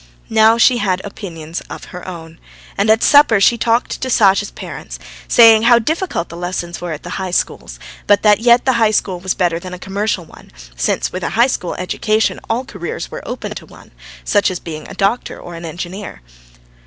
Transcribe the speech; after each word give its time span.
Now 0.31 0.57
she 0.57 0.77
had 0.79 0.99
opinions 1.05 1.61
of 1.69 1.83
her 1.93 2.07
own, 2.07 2.39
and 2.75 2.89
at 2.89 3.03
supper 3.03 3.39
she 3.39 3.55
talked 3.55 4.01
to 4.01 4.09
Sasha's 4.09 4.49
parents, 4.49 4.97
saying 5.27 5.61
how 5.61 5.77
difficult 5.77 6.29
the 6.29 6.35
lessons 6.35 6.81
were 6.81 6.91
at 6.91 7.03
the 7.03 7.11
high 7.21 7.29
schools, 7.29 7.77
but 8.07 8.23
that 8.23 8.39
yet 8.39 8.65
the 8.65 8.73
high 8.81 8.89
school 8.89 9.19
was 9.19 9.35
better 9.35 9.59
than 9.59 9.75
a 9.75 9.77
commercial 9.77 10.25
one, 10.25 10.51
since 10.75 11.11
with 11.11 11.21
a 11.21 11.29
high 11.37 11.45
school 11.45 11.75
education 11.75 12.39
all 12.49 12.65
careers 12.65 13.11
were 13.11 13.21
open 13.27 13.53
to 13.53 13.67
one, 13.67 13.91
such 14.23 14.49
as 14.49 14.59
being 14.59 14.87
a 14.87 14.95
doctor 14.95 15.39
or 15.39 15.53
an 15.53 15.65
engineer. 15.65 16.23